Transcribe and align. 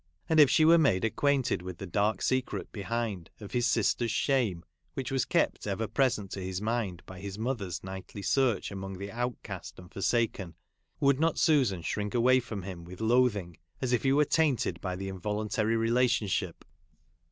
And, 0.27 0.39
if 0.39 0.49
she 0.49 0.65
were 0.65 0.79
made 0.79 1.05
ac 1.05 1.11
quainted 1.13 1.61
with 1.61 1.77
the 1.77 1.85
dark 1.85 2.23
secret 2.23 2.71
behind, 2.71 3.29
of 3.39 3.51
his 3.51 3.67
sister's 3.67 4.09
shame, 4.09 4.65
which 4.95 5.11
was 5.11 5.25
kept 5.25 5.67
ever 5.67 5.85
present 5.85 6.31
to 6.31 6.41
his 6.41 6.59
mind 6.59 7.03
by 7.05 7.19
his 7.19 7.37
mother's 7.37 7.83
nightly 7.83 8.23
search 8.23 8.71
among 8.71 8.97
the 8.97 9.11
outcast 9.11 9.77
and 9.77 9.93
forsaken, 9.93 10.55
would 10.99 11.19
not 11.19 11.37
Susan 11.37 11.83
shrink 11.83 12.15
away 12.15 12.39
from 12.39 12.63
him 12.63 12.83
with 12.83 12.99
loathing, 12.99 13.57
as 13.79 13.93
if 13.93 14.01
he 14.01 14.11
were 14.11 14.25
tainted 14.25 14.81
by 14.81 14.95
the 14.95 15.07
involuntary 15.07 15.75
rela 15.75 16.05
tionship? 16.05 16.63